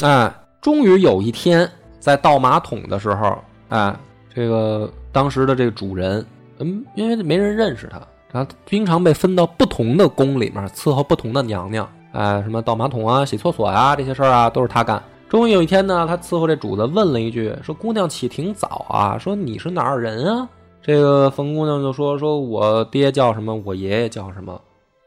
[0.01, 0.31] 哎，
[0.61, 3.37] 终于有一天在倒马桶的时候，
[3.69, 3.95] 哎，
[4.33, 6.23] 这个当时的这个主人，
[6.59, 15.01] 嗯，因为没人认识他，他经常被分到不同的宫里面伺候不同的娘娘，哎，什么倒马桶啊、洗厕所呀、这些事儿啊，都是他干。
[15.29, 20.49] 终于有一天呢，他伺候这主子问了一句，说：“姑娘起挺早啊，说你是哪儿人啊？”
[20.81, 24.59] 这个冯姑娘就说：“说我爹叫什么，我爷爷叫什么，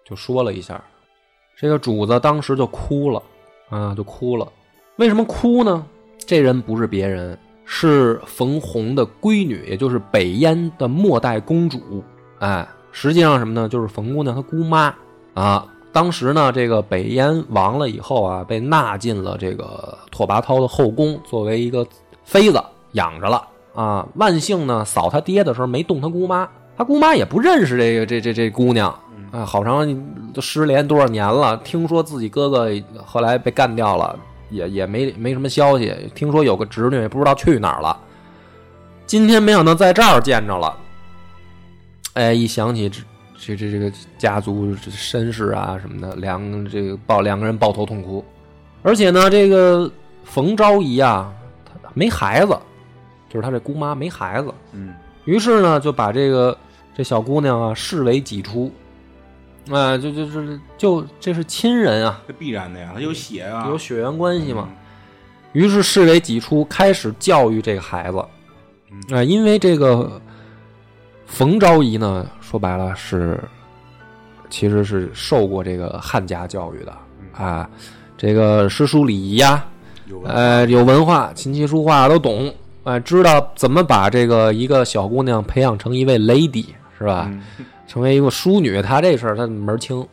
[0.05, 0.81] 就说了一下。”
[1.59, 3.21] 这个主子当时就哭了，
[3.69, 4.47] 啊，就哭了。
[4.97, 5.85] 为什么哭呢？
[6.19, 11.81] 这人不是别人，是冯弘的闺女，也就是北燕的末代公主。
[12.39, 13.69] 哎，实际上什么呢？
[13.69, 14.95] 就是冯姑娘她姑妈
[15.35, 15.67] 啊。
[15.93, 21.87] 当时呢，这个北燕亡了以后啊，被纳进了这个拓跋焘的后宫，作为一个
[22.25, 24.07] 妃子养着了啊。
[24.15, 28.89] 万幸呢，扫他爹的时候没动他姑妈，他姑妈也不认识这个这这这姑娘
[29.31, 29.87] 啊，好长
[30.33, 32.71] 都失联多少年了，听说自己哥哥
[33.05, 35.95] 后来被干掉了，也也没没什么消息。
[36.15, 37.95] 听说有个侄女，也不知道去哪儿了。
[39.05, 40.75] 今天没想到在这儿见着了，
[42.15, 43.03] 哎，一想起这
[43.45, 48.25] 这这这这个家族身世啊什么的，两这个抱两个人抱头痛哭。
[48.83, 49.91] 而且呢，这个
[50.23, 51.33] 冯昭仪啊，
[51.65, 52.57] 她没孩子，
[53.29, 54.55] 就是她这姑妈没孩子。
[54.73, 56.57] 嗯于是呢，就把这个
[56.95, 58.73] 这小姑娘啊视为己出，
[59.71, 64.69] 啊、就就就就这是亲人啊，这必然的呀，他有血啊，有血缘关系嘛。
[65.53, 68.19] 于是视为己出，开始教育这个孩子。
[69.11, 70.21] 啊、因为这个
[71.25, 73.41] 冯昭仪呢，说白了是
[74.51, 76.93] 其实是受过这个汉家教育的
[77.33, 77.67] 啊，
[78.15, 79.65] 这个诗书礼仪呀、
[80.07, 82.53] 有呃，有文化，琴棋书画都懂，
[82.85, 86.67] 哎、知道怎么把这个一个小姑娘培养成一位 lady，
[86.99, 87.25] 是吧？
[87.31, 87.43] 嗯
[87.87, 90.07] 成为一个淑女，她这事儿她门儿清。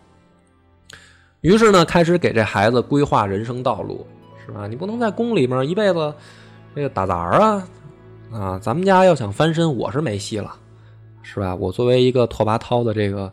[1.42, 4.08] 于是呢，开始给这孩子规划人生道路，
[4.46, 4.66] 是吧？
[4.66, 6.14] 你不能在宫里面一辈子
[6.74, 7.68] 这个打杂儿啊
[8.32, 8.60] 啊！
[8.62, 10.56] 咱们家要想翻身，我是没戏了，
[11.32, 11.54] 是吧？
[11.54, 13.32] 我作为一个拓跋焘的这个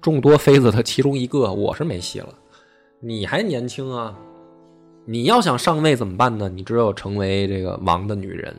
[0.00, 2.28] 众多妃子的其中一个，我是没戏了。
[3.00, 4.16] 你还年轻啊，
[5.04, 6.48] 你要想上位怎么办呢？
[6.48, 8.54] 你只有成为这个王的女人。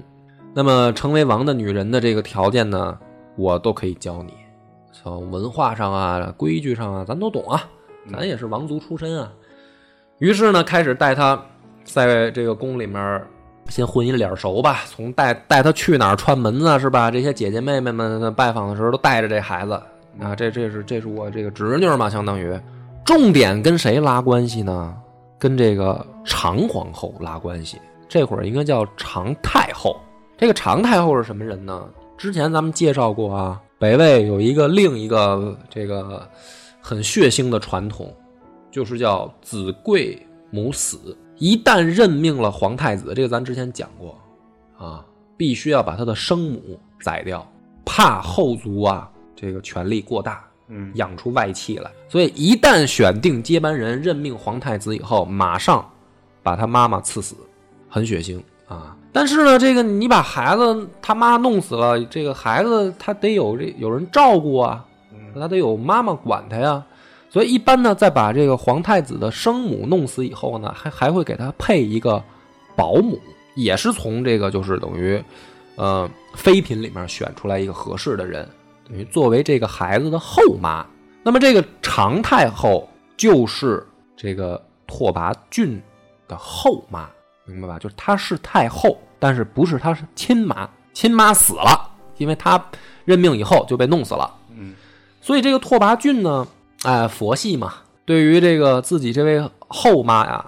[0.53, 2.99] 那么，成为王的女人的这个条件呢，
[3.37, 4.33] 我都可以教你。
[4.91, 7.63] 从文化上啊、规矩上啊，咱都懂啊，
[8.11, 9.31] 咱也是王族出身啊。
[10.19, 11.41] 于是呢，开始带他
[11.83, 13.25] 在这个宫里面
[13.69, 17.09] 先混一脸熟吧，从带带他去哪儿串门子是吧？
[17.09, 19.73] 这些姐姐妹妹们拜访的时候都带着这孩子
[20.19, 22.59] 啊，这这是这是我这个侄女嘛，相当于
[23.03, 24.95] 重点跟谁拉关系呢？
[25.39, 27.77] 跟这个长皇后拉关系。
[28.07, 29.99] 这会儿应该叫长太后。
[30.37, 31.89] 这个长太后是什么人呢？
[32.17, 36.25] 之前咱们介绍过啊，北魏有一个另一个这个
[36.79, 38.13] 很血腥的传统，
[38.71, 40.17] 就是叫子贵
[40.51, 41.17] 母死。
[41.43, 44.17] 一旦任命了皇太子，这个咱之前讲过
[44.77, 45.03] 啊，
[45.35, 47.45] 必须要把他的生母宰掉，
[47.83, 51.91] 怕后族啊这个权力过大，嗯养出外戚来。
[52.07, 55.85] 所以一旦选定接班人，任命皇太子以后，马上
[56.41, 57.35] 把他妈妈赐死，
[57.89, 58.95] 很血腥啊。
[59.11, 64.85] 但是呢，这个你把孩子他妈弄死了，这个孩子他得有这有人照顾啊，
[65.35, 66.81] 他得有妈妈管他呀。
[67.33, 72.23] 所以一般呢，在把这个皇太子的生母弄死以后呢，还还会给他配一个
[72.75, 73.19] 保姆，
[73.55, 75.19] 也是从这个就是等于，
[75.75, 78.47] 呃，妃嫔里面选出来一个合适的人，
[78.87, 80.85] 等于作为这个孩子的后妈。
[81.23, 83.83] 那么这个常太后就是
[84.15, 85.81] 这个拓跋浚
[86.27, 87.09] 的后妈，
[87.45, 87.79] 明白吧？
[87.79, 92.63] 就是她是太后，但是不是她是亲妈，亲妈死了，因为她
[93.05, 94.31] 任命以后就被弄死了。
[94.55, 94.75] 嗯，
[95.19, 96.47] 所以这个拓跋浚呢，
[96.83, 97.73] 哎，佛系嘛，
[98.05, 100.45] 对于这个自己这位后妈呀，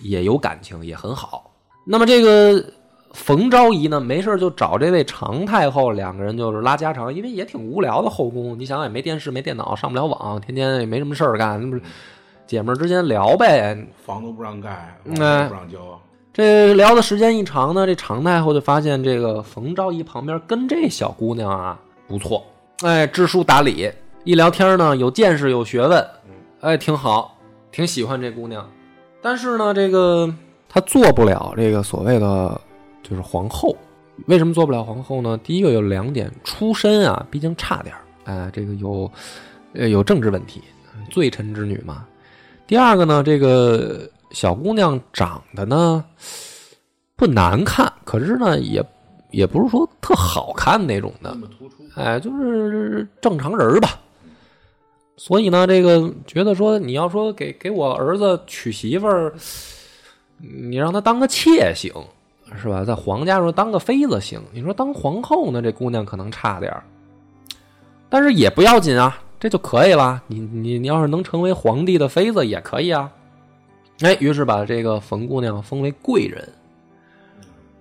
[0.00, 1.50] 也有感情，也很好。
[1.84, 2.62] 那么这个
[3.12, 8.58] 冯昭仪呢，没事就找这位常太后，两个人就是拉家常，因为也挺无聊的后宫。
[8.58, 11.82] 你想想，也没电视，没电脑，上不了网，天天也没什么事儿干，那不是
[12.46, 13.86] 姐们儿之间聊呗。
[14.04, 15.14] 房都不让盖，嗯
[15.48, 15.78] 不让交，
[16.32, 22.44] 这聊的时间一长呢，这常太后就发现这个冯昭仪旁边跟这小姑娘啊不错，
[22.82, 23.90] 哎，知书达理，
[24.24, 26.06] 一聊天呢有见识有学问，
[26.60, 27.38] 哎，挺好，
[27.72, 28.68] 挺喜欢这姑娘。
[29.22, 30.32] 但是呢，这个
[30.68, 32.60] 她做不了这个所谓的
[33.02, 33.74] 就是皇后。
[34.26, 35.38] 为什么做不了皇后呢？
[35.42, 39.10] 第一个有两点，出身啊，毕竟差点儿，哎，这个有
[39.74, 40.60] 呃有政治问题，
[41.08, 42.04] 罪臣之女嘛。
[42.66, 46.04] 第二个呢，这个小姑娘长得呢
[47.16, 48.84] 不难看，可是呢也
[49.30, 51.34] 也不是说特好看那种的
[51.94, 53.98] 哎，就是正常人儿吧。
[55.18, 59.34] 所以呢，这个觉得说你要说给给我儿子娶媳妇儿，
[60.38, 61.92] 你让他当个妾行，
[62.56, 62.84] 是吧？
[62.84, 66.84] 在皇家说当个妃子行，你说当皇后呢，这姑娘可能差点儿，
[68.08, 70.22] 但是也不要紧啊，这就可以了。
[70.28, 73.12] 你你你要是能成为皇帝的妃子也可以啊。
[74.02, 76.48] 哎，于是把这个冯姑娘封为贵人，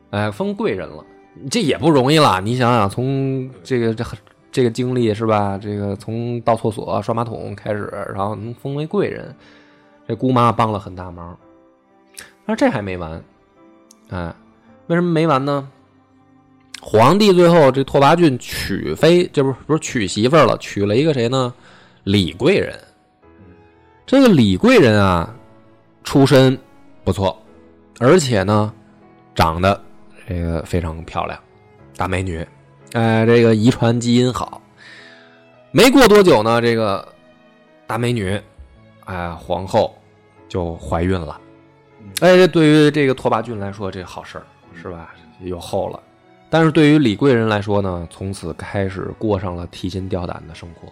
[0.09, 1.05] 哎，封贵人了，
[1.51, 2.41] 这也不容易了。
[2.41, 4.03] 你想想，从这个这
[4.51, 5.57] 这个经历是吧？
[5.57, 9.35] 这个从倒厕所、刷马桶开始，然后能封为贵人，
[10.07, 11.37] 这姑妈帮了很大忙。
[12.45, 13.21] 但是这还没完，
[14.09, 14.33] 哎，
[14.87, 15.69] 为什么没完呢？
[16.81, 21.53] 皇帝最后这拓跋浚娶妃，这不是不是娶媳妇了，娶了一个谁呢？
[22.03, 22.73] 李贵人。
[24.05, 25.35] 这个李贵人啊，
[26.03, 26.57] 出身
[27.03, 27.37] 不错，
[27.99, 28.73] 而且呢，
[29.35, 29.83] 长得
[30.25, 31.37] 这个非常漂亮，
[31.97, 32.47] 大美女，
[32.93, 34.61] 哎，这个遗传基因好。
[35.71, 37.05] 没过多久呢，这个
[37.85, 38.39] 大美女，
[39.05, 39.95] 哎，皇后
[40.47, 41.39] 就怀孕了。
[42.21, 45.13] 哎，这对于这个拓跋浚来说，这好事儿是吧？
[45.41, 45.99] 有后了。
[46.49, 50.87] 但是对于李贵人来说呢，从此开始过上了提心吊胆的生活，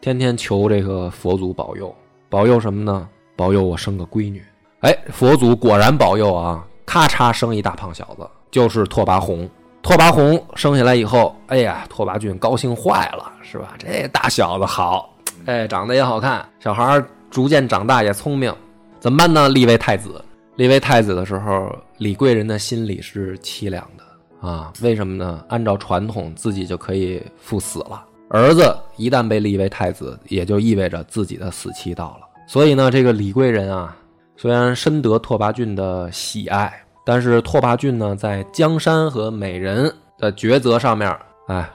[0.00, 1.94] 天天求这个佛祖保佑，
[2.30, 3.06] 保佑什么呢？
[3.36, 4.42] 保佑我生个闺女。
[4.80, 6.66] 哎，佛祖果然保佑啊！
[6.86, 9.48] 咔嚓生一大胖小子，就是拓跋宏。
[9.84, 13.74] 拓跋宏生下来以后，哎呀，拓跋浚高兴坏了，是吧？
[13.78, 15.14] 这大小子好，
[15.44, 18.50] 哎，长得也好看，小孩儿逐渐长大也聪明，
[18.98, 19.46] 怎么办呢？
[19.50, 20.24] 立为太子。
[20.56, 24.72] 立为太子的时候，李贵人的心里是凄凉的啊。
[24.80, 25.44] 为什么呢？
[25.50, 28.02] 按照传统，自己就可以赴死了。
[28.30, 32.26] 儿子一旦被立为太子，也就意味着自己的死期到了。
[32.46, 33.94] 所以呢，这个李贵人啊，
[34.34, 36.72] 虽然深得拓跋浚的喜爱，
[37.04, 41.14] 但是拓跋浚呢，在江山和美人的抉择上面，
[41.48, 41.70] 哎，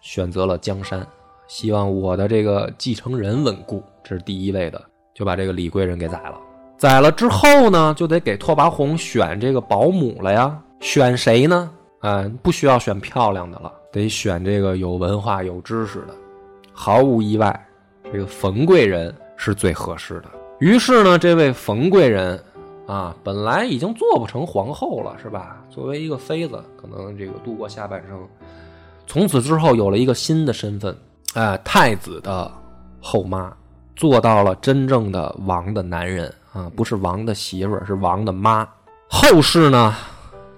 [0.00, 1.06] 选择了江山，
[1.46, 4.82] 希望我的这个继承人稳固，这是第一位的，
[5.14, 6.34] 就把这个李贵人给宰了。
[6.76, 10.58] 宰了之后呢，就得给拓跋宏选这个保姆了呀。
[10.80, 11.70] 选谁呢？
[12.00, 16.14] 啊、不需要选漂亮的了，得选这个有文化、有知识的。
[16.72, 17.66] 毫无意外，
[18.12, 20.24] 这个冯贵人是最合适的。
[20.58, 22.38] 于是呢，这位冯贵人
[22.86, 25.62] 啊，本来已经做不成皇后了，是吧？
[25.70, 28.20] 作为一个妃子，可能这个度过下半生。
[29.06, 30.96] 从此之后，有了一个新的身份，
[31.34, 32.50] 哎，太子的
[33.00, 33.50] 后妈，
[33.96, 38.68] 做到了真正的王的男人啊，不是王的媳妇儿，是王的妈。
[39.08, 39.94] 后世呢，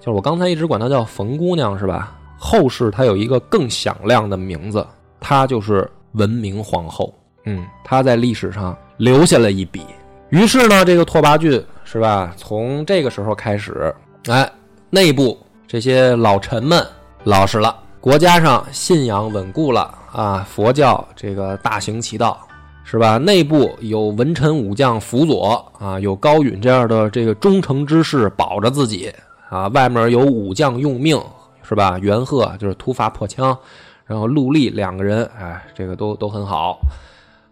[0.01, 2.17] 就是我刚才一直管她叫冯姑娘，是吧？
[2.39, 4.87] 后世她有一个更响亮的名字，
[5.21, 7.15] 她就是文明皇后。
[7.45, 9.85] 嗯，她在历史上留下了一笔。
[10.31, 12.35] 于是呢，这个拓跋浚是吧？
[12.37, 13.95] 从这个时候开始，
[14.27, 14.51] 哎，
[14.91, 16.85] 内部这些老臣们
[17.23, 22.45] 老实了，国家上信仰稳固了啊，佛教这个大行其道，
[22.83, 23.19] 是吧？
[23.19, 29.13] 内部有文臣武将辅佐啊，有高允这样的这个忠诚之士保着自己
[29.49, 31.21] 啊，外面有武将用命，
[31.63, 31.97] 是吧？
[32.01, 33.57] 元赫就是突发破枪，
[34.05, 36.81] 然后陆励两个人，哎，这个都都很好。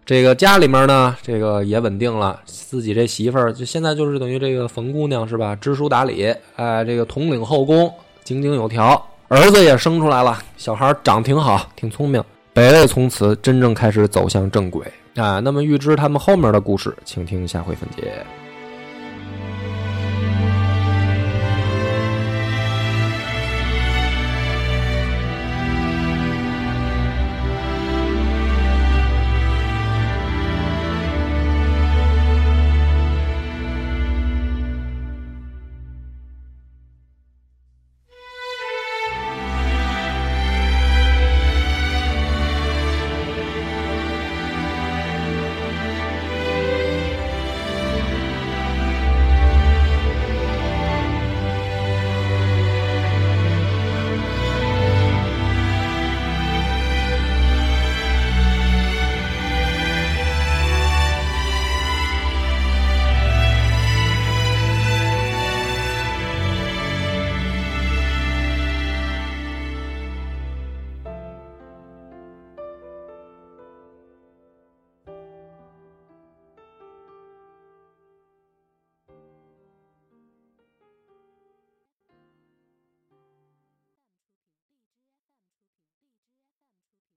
[0.06, 5.56] 这个家里面呢，这个也稳定了，自己这媳妇儿就现在就是等于这个冯姑娘是吧？
[5.56, 6.26] 知书达理，
[6.56, 7.90] 哎，这个统领后宫，
[8.22, 12.22] 井井有条，儿子也生出来了，小孩儿长挺好，挺聪明。
[12.52, 14.86] 北魏从此真正开始走向正轨
[15.16, 15.40] 啊。
[15.40, 18.22] 那么预知他们后面的故事，请听下回分解。